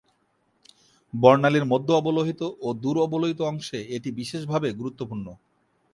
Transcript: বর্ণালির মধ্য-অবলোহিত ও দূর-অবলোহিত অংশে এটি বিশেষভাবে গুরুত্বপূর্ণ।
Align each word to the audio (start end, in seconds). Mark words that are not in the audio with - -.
বর্ণালির 1.13 1.65
মধ্য-অবলোহিত 1.65 2.41
ও 2.61 2.69
দূর-অবলোহিত 2.75 3.39
অংশে 3.41 3.79
এটি 3.95 4.09
বিশেষভাবে 4.11 4.67
গুরুত্বপূর্ণ। 4.71 5.27